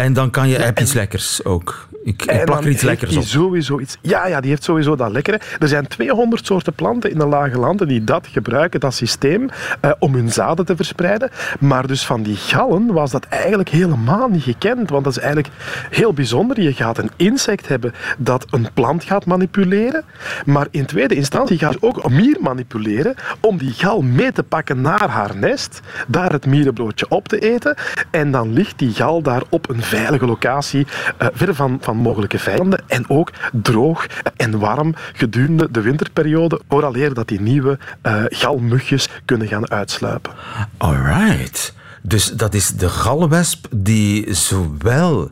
[0.04, 1.88] En dan kan je, heb je iets lekkers ook.
[2.04, 3.24] Ik, ik plak er iets lekkers op.
[3.24, 5.40] Sowieso iets, ja, ja, die heeft sowieso dat lekkere.
[5.60, 9.50] Er zijn 200 soorten planten in de lage landen die dat gebruiken, dat systeem,
[9.82, 11.30] uh, om hun zaden te verspreiden.
[11.60, 14.90] Maar dus van die gallen was dat eigenlijk helemaal niet gekend.
[14.90, 15.54] Want dat is eigenlijk
[15.90, 16.62] heel bijzonder.
[16.62, 20.04] Je gaat een insect hebben dat een plant gaat manipuleren.
[20.46, 24.44] Maar in tweede instantie gaat je ook een mier manipuleren om die gal mee te
[24.44, 27.76] pakken naar haar nest, daar het mierenbroodje op te eten.
[28.12, 30.88] En dan ligt die gal daar op een veilige locatie,
[31.22, 37.14] uh, ver van, van mogelijke vijanden en ook droog en warm gedurende de winterperiode, vooraleer
[37.14, 40.34] dat die nieuwe uh, galmugjes kunnen gaan uitsluipen.
[40.78, 41.74] Alright.
[42.02, 45.32] Dus dat is de galwesp die zowel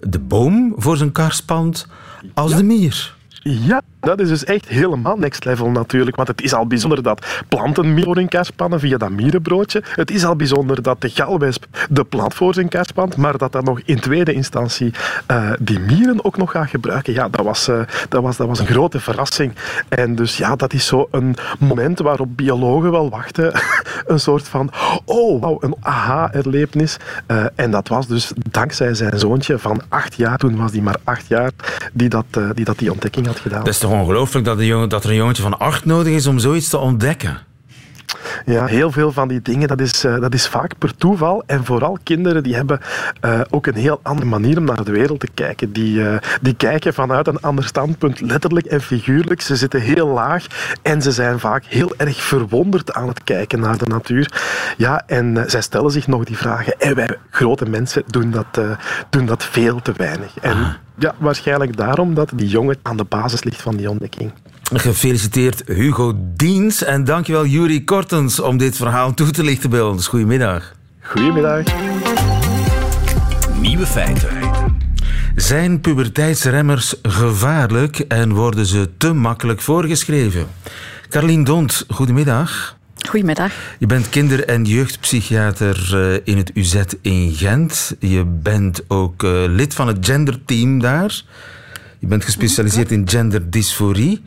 [0.00, 1.86] de boom voor zijn kar spant
[2.34, 2.56] als ja.
[2.56, 3.14] de mier.
[3.42, 6.16] Ja, dat is dus echt helemaal next level natuurlijk.
[6.16, 9.82] Want het is al bijzonder dat planten mier in kar spannen via dat mierenbroodje.
[9.84, 13.52] Het is al bijzonder dat de galwesp de plant voor zijn kar spant, maar dat
[13.52, 14.92] dat nog in tweede instantie
[15.30, 17.12] uh, die mieren ook nog gaat gebruiken.
[17.12, 19.52] Ja, dat was, uh, dat, was, dat was een grote verrassing.
[19.88, 23.52] En dus ja, dat is zo een moment waarop biologen wel wachten.
[24.06, 24.70] een soort van,
[25.04, 26.96] oh, een aha-erlevenis.
[27.26, 30.96] Uh, en dat was dus dankzij zijn zoontje van acht jaar, toen was hij maar
[31.04, 31.50] acht jaar,
[31.92, 33.64] die dat, die, dat die ontdekking had gedaan.
[34.00, 37.38] Ongelooflijk dat, jongen, dat er een jongetje van acht nodig is om zoiets te ontdekken?
[38.44, 41.42] Ja, heel veel van die dingen, dat is, uh, dat is vaak per toeval.
[41.46, 42.80] En vooral kinderen die hebben
[43.24, 45.72] uh, ook een heel andere manier om naar de wereld te kijken.
[45.72, 49.40] Die, uh, die kijken vanuit een ander standpunt, letterlijk en figuurlijk.
[49.40, 50.46] Ze zitten heel laag
[50.82, 54.32] en ze zijn vaak heel erg verwonderd aan het kijken naar de natuur.
[54.76, 56.80] Ja, en zij stellen zich nog die vragen.
[56.80, 58.60] En wij grote mensen doen dat,
[59.10, 60.38] doen dat veel te weinig.
[60.40, 60.68] En ah.
[60.98, 64.32] ja, waarschijnlijk daarom dat die jongen aan de basis ligt van die ontdekking.
[64.72, 70.06] Gefeliciteerd Hugo Diens en dankjewel Juri Kortens om dit verhaal toe te lichten bij ons.
[70.06, 70.74] Goedemiddag.
[71.00, 71.64] Goedemiddag.
[73.60, 74.28] Nieuwe feiten.
[75.36, 80.46] Zijn puberteitsremmers gevaarlijk en worden ze te makkelijk voorgeschreven?
[81.08, 82.76] Carlien Dont, goedemiddag.
[83.08, 83.52] Goedemiddag.
[83.78, 87.96] Je bent kinder- en jeugdpsychiater in het UZ in Gent.
[87.98, 91.22] Je bent ook lid van het genderteam daar.
[91.98, 94.22] Je bent gespecialiseerd in genderdysforie.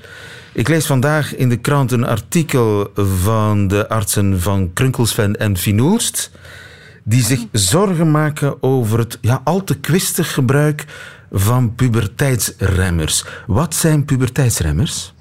[0.54, 6.32] Ik lees vandaag in de krant een artikel van de artsen van Krunkelsven en Vinoerst,
[7.04, 10.86] die zich zorgen maken over het ja, al te kwistig gebruik
[11.32, 13.26] van puberteitsremmers.
[13.48, 15.14] Wat zijn puberteitsremmers?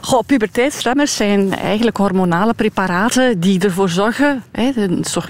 [0.00, 4.70] Goh, puberteitsremmers zijn eigenlijk hormonale preparaten die ervoor zorgen, hè,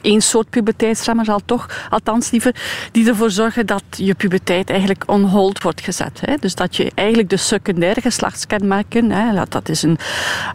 [0.01, 2.55] één soort puberteitsremmer zal toch, althans liever,
[2.93, 6.21] die ervoor zorgen dat je puberteit eigenlijk on hold wordt gezet.
[6.25, 6.35] Hè.
[6.41, 9.99] Dus dat je eigenlijk de secundaire geslachtskenmerken, hè, dat, dat is een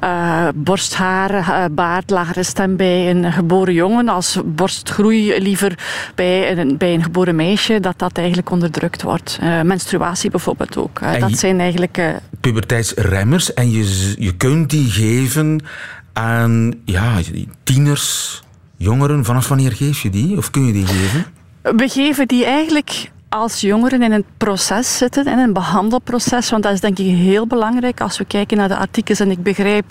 [0.03, 5.77] uh, borsthaar, uh, baard, lagere stem bij een geboren jongen, als borstgroei liever
[6.15, 9.39] bij een, bij een geboren meisje, dat dat eigenlijk onderdrukt wordt.
[9.43, 10.99] Uh, menstruatie bijvoorbeeld ook.
[11.19, 12.01] dat zijn eigenlijk...
[12.39, 15.63] puberteitsremmers en je, je kunt die geven
[16.13, 17.19] aan ja,
[17.63, 18.41] tieners,
[18.77, 19.25] jongeren.
[19.25, 20.37] Vanaf wanneer geef je die?
[20.37, 21.25] Of kun je die geven?
[21.61, 26.49] We geven die eigenlijk als jongeren in een proces zitten, in een behandelproces.
[26.49, 29.43] Want dat is denk ik heel belangrijk als we kijken naar de artikels en ik
[29.43, 29.85] begrijp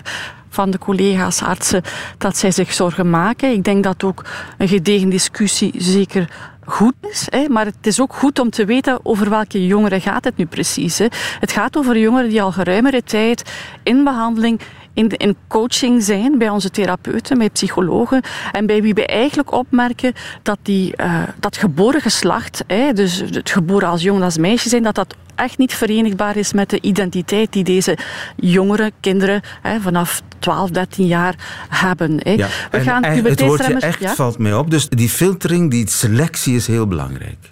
[0.49, 1.81] van de collega's artsen
[2.17, 3.51] dat zij zich zorgen maken.
[3.51, 4.25] Ik denk dat ook
[4.57, 6.29] een gedegen discussie zeker
[6.71, 7.27] goed is.
[7.29, 10.45] Hè, maar het is ook goed om te weten over welke jongeren gaat het nu
[10.45, 10.97] precies.
[10.97, 11.05] Hè.
[11.39, 13.51] Het gaat over jongeren die al geruimere tijd
[13.83, 14.61] in behandeling
[14.99, 18.21] in, in coaching zijn bij onze therapeuten, bij psychologen.
[18.51, 23.49] En bij wie we eigenlijk opmerken dat die, uh, dat geboren geslacht, hè, dus het
[23.49, 27.53] geboren als jongen als meisje zijn, dat dat echt niet verenigbaar is met de identiteit
[27.53, 27.97] die deze
[28.35, 31.35] jongere kinderen hè, vanaf 12, 13 jaar
[31.69, 32.19] hebben.
[32.23, 32.31] Hè.
[32.31, 32.47] Ja.
[32.71, 34.15] We gaan en, het woordje echt ja?
[34.15, 34.71] valt mij op.
[34.71, 37.51] Dus die filtering, die selectie is heel belangrijk.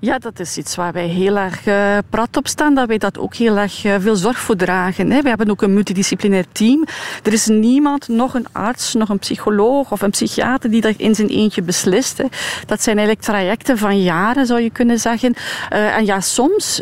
[0.00, 3.18] Ja, dat is iets waar wij heel erg uh, prat op staan, dat wij dat
[3.18, 5.10] ook heel erg uh, veel zorg voor dragen.
[5.10, 5.22] Hè.
[5.22, 6.84] We hebben ook een multidisciplinair team.
[7.22, 11.14] Er is niemand, nog een arts, nog een psycholoog of een psychiater die dat in
[11.14, 12.18] zijn eentje beslist.
[12.18, 12.24] Hè.
[12.66, 15.34] Dat zijn eigenlijk trajecten van jaren, zou je kunnen zeggen.
[15.72, 16.80] Uh, en ja, soms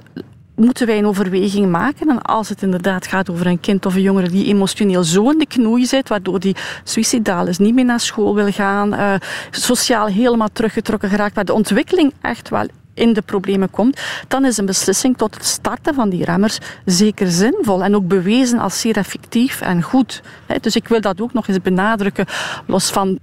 [0.57, 2.09] moeten wij een overweging maken.
[2.09, 5.38] En als het inderdaad gaat over een kind of een jongere die emotioneel zo in
[5.38, 10.48] de knoei zit, waardoor die suicidaal is, niet meer naar school wil gaan, sociaal helemaal
[10.53, 15.16] teruggetrokken geraakt, waar de ontwikkeling echt wel in de problemen komt, dan is een beslissing
[15.16, 19.83] tot het starten van die remmers zeker zinvol en ook bewezen als zeer effectief en
[19.83, 20.22] goed.
[20.61, 22.26] Dus ik wil dat ook nog eens benadrukken,
[22.66, 23.18] los van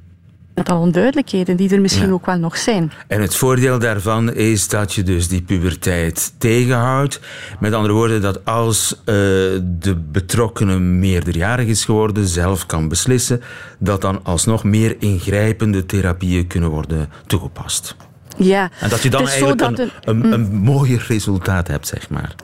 [0.54, 2.92] aantal onduidelijkheden die er misschien ook wel nog zijn.
[3.08, 7.20] En het voordeel daarvan is dat je dus die puberteit tegenhoudt.
[7.60, 13.42] Met andere woorden, dat als uh, de betrokkene meerderjarig is geworden, zelf kan beslissen,
[13.80, 17.96] dat dan alsnog meer ingrijpende therapieën kunnen worden toegepast.
[18.38, 20.34] Ja, en dat je dan eigenlijk een, een, een, mm.
[20.34, 22.36] een, mooier resultaat hebt, zeg maar.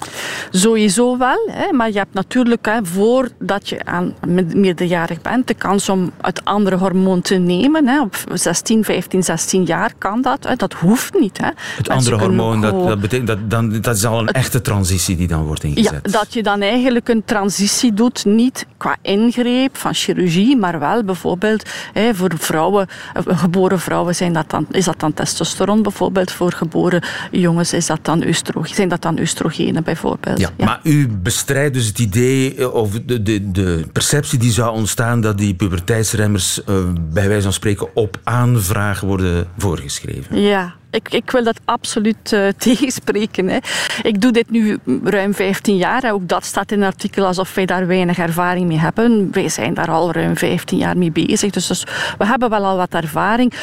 [0.52, 4.14] Sowieso wel, hè, maar je hebt natuurlijk, hè, voordat je aan
[4.56, 7.88] meerderjarig bent, de kans om het andere hormoon te nemen.
[7.88, 8.02] Hè.
[8.02, 10.44] Op 16, 15, 16 jaar kan dat.
[10.48, 10.56] Hè.
[10.56, 11.38] Dat hoeft niet.
[11.38, 11.50] Hè.
[11.78, 15.16] Het andere hormoon, dat, dat, betekent, dat, dan, dat is al een het, echte transitie
[15.16, 16.00] die dan wordt ingezet.
[16.04, 21.04] Ja, dat je dan eigenlijk een transitie doet, niet qua ingreep van chirurgie, maar wel
[21.04, 26.32] bijvoorbeeld hè, voor vrouwen, eh, geboren vrouwen zijn dat dan, is dat dan testosteron bijvoorbeeld
[26.32, 28.24] voor geboren jongens is dat dan
[28.64, 30.40] zijn dat dan oestrogenen bijvoorbeeld.
[30.40, 34.76] Ja, Maar u bestrijdt dus het idee eh, of de, de, de perceptie die zou
[34.76, 40.42] ontstaan dat die puberteitsremmers uh, bij wijze van spreken op aanvraag worden voorgeschreven.
[40.42, 43.48] Ja, ik, ik, wil dat absoluut uh, tegenspreken.
[43.48, 43.58] Hè.
[44.02, 46.12] Ik doe dit nu ruim 15 jaar.
[46.12, 49.32] Ook dat staat in een artikel alsof wij daar weinig ervaring mee hebben.
[49.32, 51.52] Wij zijn daar al ruim 15 jaar mee bezig.
[51.52, 51.84] Dus,
[52.18, 53.54] we hebben wel al wat ervaring.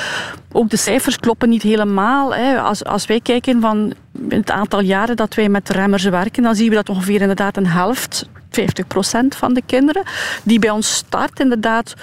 [0.53, 2.35] Ook de cijfers kloppen niet helemaal.
[2.35, 2.61] Hè.
[2.61, 3.93] Als, als wij kijken van
[4.29, 7.67] het aantal jaren dat wij met remmers werken, dan zien we dat ongeveer inderdaad een
[7.67, 10.03] helft, 50 procent van de kinderen
[10.43, 11.95] die bij ons start, inderdaad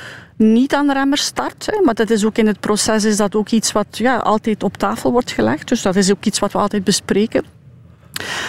[0.41, 1.65] niet aan remmers start.
[1.65, 4.63] Hè, maar dat is ook in het proces is dat ook iets wat ja, altijd
[4.63, 5.67] op tafel wordt gelegd.
[5.67, 7.43] Dus dat is ook iets wat we altijd bespreken.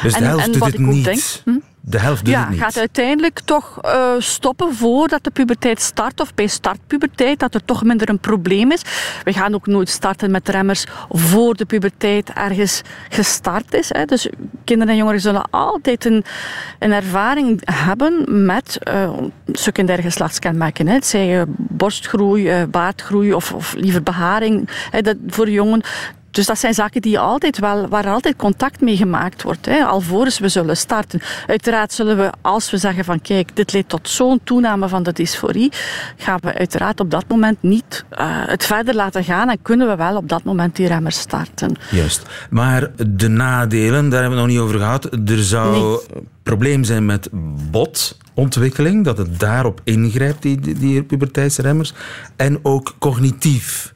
[0.03, 1.05] Dus de helft en, doet het niet?
[1.05, 1.59] Denk, hm?
[1.85, 2.61] De helft doet ja, het niet.
[2.61, 6.21] gaat uiteindelijk toch uh, stoppen voordat de puberteit start.
[6.21, 8.83] Of bij startpuberteit, dat er toch minder een probleem is.
[9.25, 13.89] We gaan ook nooit starten met remmers voor de puberteit ergens gestart is.
[13.89, 14.05] Hè.
[14.05, 14.29] Dus
[14.65, 16.25] kinderen en jongeren zullen altijd een,
[16.79, 19.13] een ervaring hebben met uh,
[19.53, 20.87] secundaire geslachtskenmerken.
[20.87, 20.95] Hè.
[20.95, 24.69] Het zij uh, borstgroei, baardgroei of, of liever beharing.
[24.91, 25.83] Hè, dat voor jongen
[26.33, 30.39] dus dat zijn zaken die altijd wel, waar altijd contact mee gemaakt wordt, hè, alvorens
[30.39, 31.21] we zullen starten.
[31.47, 35.13] Uiteraard zullen we, als we zeggen van kijk, dit leidt tot zo'n toename van de
[35.13, 35.73] dysforie,
[36.17, 39.97] gaan we uiteraard op dat moment niet uh, het verder laten gaan en kunnen we
[39.97, 41.77] wel op dat moment die remmer starten.
[41.91, 42.23] Juist.
[42.51, 45.05] Maar de nadelen, daar hebben we nog niet over gehad.
[45.05, 46.23] Er zou nee.
[46.43, 47.29] probleem zijn met
[47.71, 51.93] botontwikkeling, dat het daarop ingrijpt, die, die, die puberteitsremmers.
[52.37, 53.92] En ook cognitief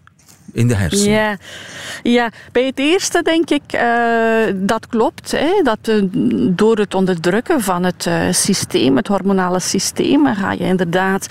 [0.57, 1.12] in de hersenen.
[1.12, 1.37] Ja,
[2.03, 5.31] ja bij het eerste denk ik uh, dat klopt.
[5.31, 6.03] Hè, dat uh,
[6.51, 11.27] door het onderdrukken van het uh, systeem, het hormonale systeem, ga je inderdaad,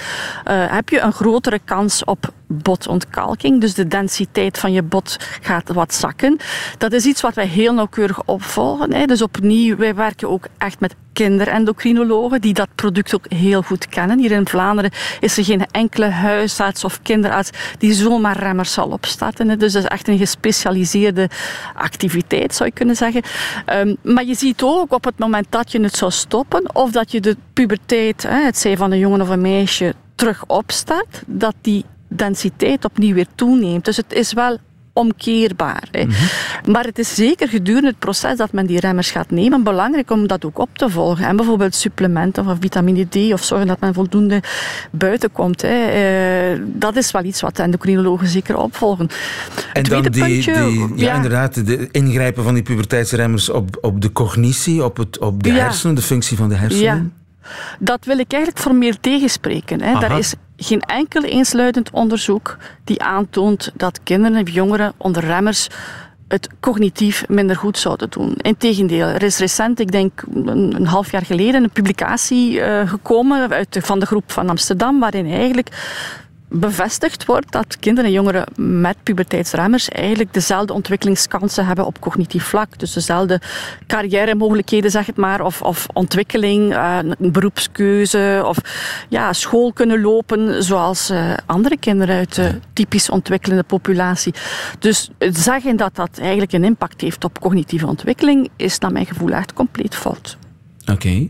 [0.47, 3.61] heb je een grotere kans op botontkalking.
[3.61, 6.37] Dus de densiteit van je bot gaat wat zakken.
[6.77, 8.93] Dat is iets wat wij heel nauwkeurig opvolgen.
[8.93, 9.05] Hè.
[9.05, 14.19] Dus opnieuw, wij werken ook echt met kinderendocrinologen die dat product ook heel goed kennen.
[14.19, 19.59] Hier in Vlaanderen is er geen enkele huisarts of kinderarts die zomaar remmers zal opstarten.
[19.59, 21.29] Dus dat is echt een gespecialiseerde
[21.75, 23.21] activiteit, zou je kunnen zeggen.
[23.73, 27.11] Um, maar je ziet ook op het moment dat je het zou stoppen of dat
[27.11, 31.85] je de puberteit, het zij van een jongen of een meisje, terug opstart, dat die
[32.07, 33.85] densiteit opnieuw weer toeneemt.
[33.85, 34.57] Dus het is wel
[34.95, 35.87] omkeerbaar.
[35.91, 36.71] Mhm.
[36.71, 40.27] Maar het is zeker gedurende het proces dat men die remmers gaat nemen belangrijk om
[40.27, 41.25] dat ook op te volgen.
[41.25, 44.41] En bijvoorbeeld supplementen of vitamine D of zorgen dat men voldoende
[44.91, 45.61] buiten komt.
[45.61, 46.53] Hè.
[46.53, 49.07] Uh, dat is wel iets wat de endocrinologen zeker opvolgen.
[49.73, 54.01] En dan die, puntje, die, ja, ja, inderdaad, de ingrijpen van die puberteitsremmers op, op
[54.01, 57.13] de cognitie, op, het, op de hersenen, de functie van de hersenen.
[57.79, 59.81] Dat wil ik eigenlijk formeel tegenspreken.
[59.81, 59.99] Hè.
[59.99, 65.67] Daar is geen enkel eensluidend onderzoek die aantoont dat kinderen en jongeren onder remmers
[66.27, 68.33] het cognitief minder goed zouden doen.
[68.37, 73.73] Integendeel, er is recent, ik denk een, half jaar geleden, een publicatie uh, gekomen uit
[73.73, 75.69] de, van de groep van Amsterdam, waarin eigenlijk
[76.49, 82.79] bevestigd wordt dat kinderen en jongeren met puberteitsremmers eigenlijk dezelfde ontwikkelingskansen hebben op cognitief vlak.
[82.79, 83.41] Dus dezelfde
[83.87, 88.57] carrière-mogelijkheden, zeg het maar, of, of ontwikkeling, uh, een beroepskeuze, of
[89.09, 94.33] ja, school kunnen lopen zoals uh, andere kinderen uit de typisch ontwikkelende populatie.
[94.79, 99.29] Dus zeggen dat dat eigenlijk een impact heeft op cognitieve ontwikkeling, is naar mijn gevoel
[99.29, 100.37] echt compleet fout.
[100.91, 101.27] Oké.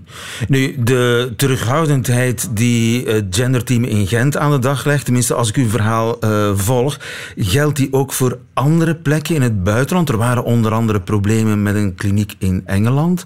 [0.47, 5.55] Nu, de terughoudendheid die het genderteam in Gent aan de dag legt, tenminste als ik
[5.55, 6.99] uw verhaal uh, volg,
[7.35, 10.09] geldt die ook voor andere plekken in het buitenland?
[10.09, 13.25] Er waren onder andere problemen met een kliniek in Engeland.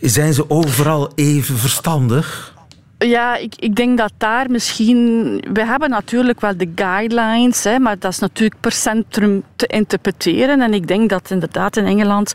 [0.00, 2.53] Zijn ze overal even verstandig?
[2.98, 5.04] Ja, ik, ik denk dat daar misschien...
[5.52, 10.60] We hebben natuurlijk wel de guidelines, hè, maar dat is natuurlijk per centrum te interpreteren.
[10.60, 12.32] En ik denk dat inderdaad in Engeland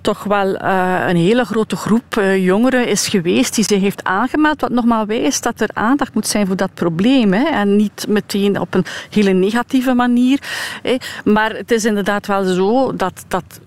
[0.00, 4.60] toch wel uh, een hele grote groep uh, jongeren is geweest die zich heeft aangemeld.
[4.60, 7.32] Wat nogmaals wijst dat er aandacht moet zijn voor dat probleem.
[7.32, 10.38] Hè, en niet meteen op een hele negatieve manier.
[10.82, 10.96] Hè.
[11.24, 13.24] Maar het is inderdaad wel zo dat...
[13.28, 13.60] dat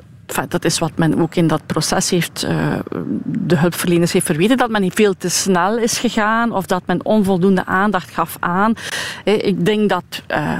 [0.50, 2.80] Dat is wat men ook in dat proces heeft, uh,
[3.24, 7.65] de hulpverleners heeft verweten, dat men veel te snel is gegaan of dat men onvoldoende
[7.65, 8.74] aandacht gaf aan.
[9.24, 10.58] Ik denk dat uh,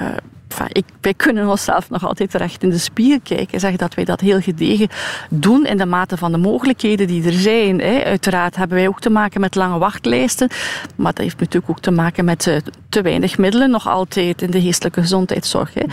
[0.54, 3.94] Enfin, ik, wij kunnen onszelf nog altijd terecht in de spiegel kijken en zeggen dat
[3.94, 4.88] wij dat heel gedegen
[5.30, 7.80] doen in de mate van de mogelijkheden die er zijn.
[7.80, 8.04] Hè.
[8.04, 10.50] Uiteraard hebben wij ook te maken met lange wachtlijsten,
[10.96, 12.56] maar dat heeft natuurlijk ook te maken met uh,
[12.90, 15.74] te weinig middelen nog altijd in de geestelijke gezondheidszorg.
[15.74, 15.84] Hè.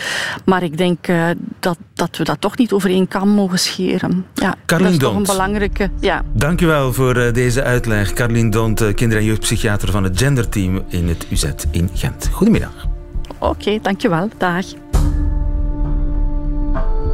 [0.45, 4.27] Maar ik denk uh, dat, dat we dat toch niet over één kam mogen scheren.
[4.35, 5.01] Ja, dat is Dont.
[5.01, 5.91] toch een belangrijke...
[6.01, 6.23] Ja.
[6.33, 8.13] Dank u wel voor uh, deze uitleg.
[8.13, 12.29] Carlien Dont, kinder- en jeugdpsychiater van het genderteam in het UZ in Gent.
[12.33, 13.00] Goedemiddag.
[13.41, 14.29] Oké, dankjewel.
[14.39, 14.65] Dag.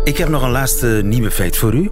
[0.05, 1.91] Ik heb nog een laatste nieuwe feit voor u.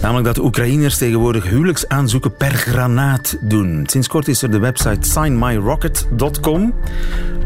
[0.00, 3.82] Namelijk dat Oekraïners tegenwoordig huwelijksaanzoeken per granaat doen.
[3.86, 6.74] Sinds kort is er de website signmyrocket.com.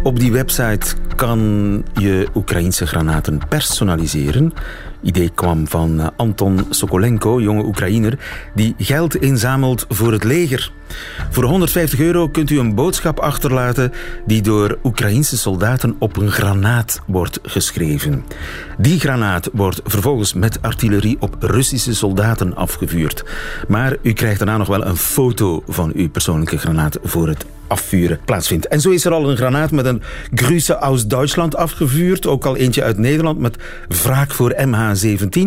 [0.03, 4.53] Op die website kan je Oekraïnse granaten personaliseren.
[5.03, 8.19] Idee kwam van Anton Sokolenko, jonge Oekraïner,
[8.55, 10.73] die geld inzamelt voor het leger.
[11.31, 13.93] Voor 150 euro kunt u een boodschap achterlaten
[14.27, 18.25] die door Oekraïnse soldaten op een granaat wordt geschreven.
[18.79, 23.25] Die granaat wordt vervolgens met artillerie op Russische soldaten afgevuurd.
[23.69, 28.21] Maar u krijgt daarna nog wel een foto van uw persoonlijke granaat voor het afvuren
[28.25, 28.69] plaatsvindt.
[28.69, 30.03] En zo is er al een granaat met een
[30.35, 32.27] Grüße aus Duitsland afgevuurd.
[32.27, 33.57] Ook al eentje uit Nederland met
[33.89, 35.41] wraak voor MH17.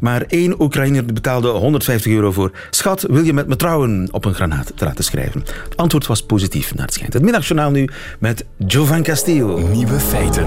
[0.00, 2.50] Maar één Oekraïner betaalde 150 euro voor.
[2.70, 5.40] Schat, wil je met me trouwen op een granaat te laten schrijven?
[5.64, 7.12] Het antwoord was positief naar het schijnt.
[7.12, 7.88] Het middagjournaal nu
[8.18, 9.68] met Jovan Castillo.
[9.68, 10.46] Nieuwe feiten.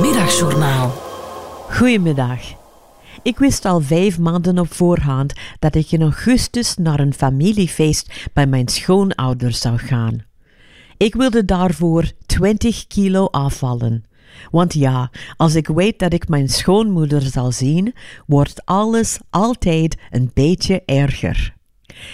[0.00, 0.94] Middagjournaal.
[1.70, 2.40] Goedemiddag.
[3.22, 8.46] Ik wist al vijf maanden op voorhand dat ik in augustus naar een familiefeest bij
[8.46, 10.24] mijn schoonouders zou gaan.
[10.96, 14.04] Ik wilde daarvoor 20 kilo afvallen.
[14.50, 17.94] Want ja, als ik weet dat ik mijn schoonmoeder zal zien,
[18.26, 21.54] wordt alles altijd een beetje erger.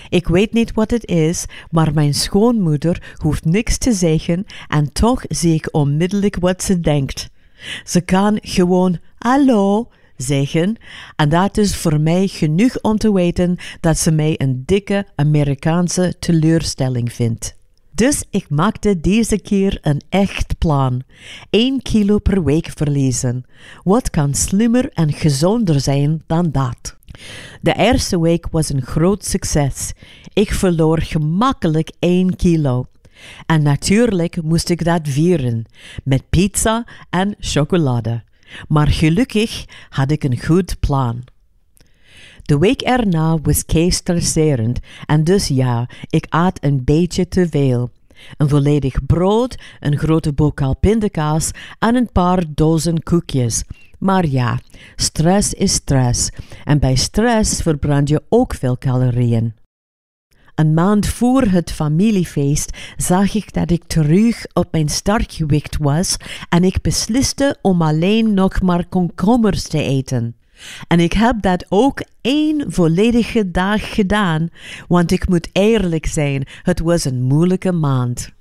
[0.09, 5.23] Ik weet niet wat het is, maar mijn schoonmoeder hoeft niks te zeggen en toch
[5.29, 7.31] zie ik onmiddellijk wat ze denkt.
[7.85, 10.77] Ze kan gewoon hallo zeggen
[11.17, 16.15] en dat is voor mij genoeg om te weten dat ze mij een dikke Amerikaanse
[16.19, 17.59] teleurstelling vindt.
[18.01, 21.03] Dus ik maakte deze keer een echt plan.
[21.51, 23.45] 1 kilo per week verliezen.
[23.83, 26.97] Wat kan slimmer en gezonder zijn dan dat?
[27.61, 29.93] De eerste week was een groot succes.
[30.33, 32.85] Ik verloor gemakkelijk 1 kilo.
[33.47, 35.65] En natuurlijk moest ik dat vieren
[36.05, 38.23] met pizza en chocolade.
[38.69, 41.25] Maar gelukkig had ik een goed plan.
[42.51, 47.91] De week erna was Kees stresserend en dus ja, ik at een beetje te veel.
[48.37, 53.65] Een volledig brood, een grote bokaal pindakaas en een paar dozen koekjes.
[53.99, 54.59] Maar ja,
[54.97, 56.31] stress is stress
[56.65, 59.55] en bij stress verbrand je ook veel calorieën.
[60.55, 66.17] Een maand voor het familiefeest zag ik dat ik terug op mijn startgewicht was
[66.49, 70.35] en ik besliste om alleen nog maar komkommers te eten.
[70.89, 74.49] En ik heb dat ook één volledige dag gedaan,
[74.89, 78.33] want ik moet eerlijk zijn, het was een moeilijke maand.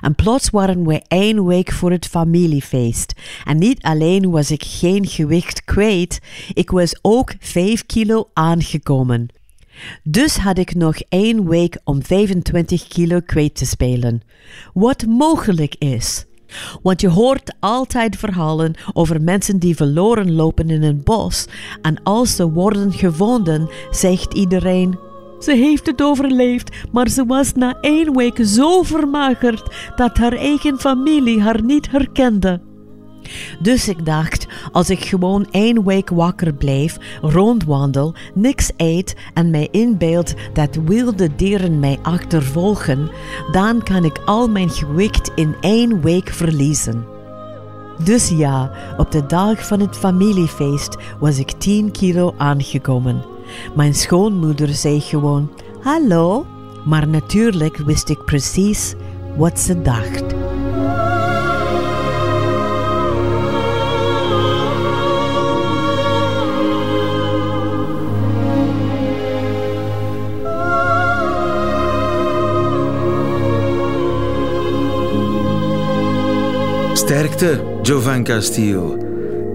[0.00, 3.12] En plots waren we één week voor het familiefeest.
[3.44, 6.20] En niet alleen was ik geen gewicht kwijt,
[6.52, 9.28] ik was ook vijf kilo aangekomen.
[10.02, 14.22] Dus had ik nog één week om 25 kilo kwijt te spelen.
[14.72, 16.24] Wat mogelijk is.
[16.82, 21.46] Want je hoort altijd verhalen over mensen die verloren lopen in een bos
[21.82, 24.98] en als ze worden gevonden, zegt iedereen:
[25.38, 30.78] Ze heeft het overleefd, maar ze was na één week zo vermagerd dat haar eigen
[30.78, 32.60] familie haar niet herkende.
[33.58, 39.68] Dus ik dacht, als ik gewoon één week wakker blijf, rondwandel, niks eet en mij
[39.70, 43.10] inbeeld dat wilde dieren mij achtervolgen,
[43.52, 47.12] dan kan ik al mijn gewicht in één week verliezen.
[48.04, 53.24] Dus ja, op de dag van het familiefeest was ik 10 kilo aangekomen.
[53.74, 56.46] Mijn schoonmoeder zei gewoon: Hallo,
[56.84, 58.94] maar natuurlijk wist ik precies
[59.36, 60.33] wat ze dacht.
[77.04, 78.96] Sterkte, Jovan Castiel.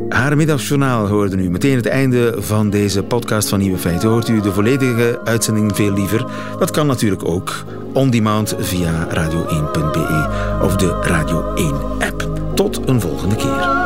[0.10, 1.50] Haar middagjournaal hoorde u.
[1.50, 4.10] Meteen het einde van deze podcast van Nieuwe Feiten.
[4.10, 6.26] Hoort u de volledige uitzending veel liever?
[6.60, 10.28] Dat kan natuurlijk ook on demand via radio1.be
[10.62, 12.30] of de Radio 1 app.
[12.56, 13.79] Tot een volgende keer.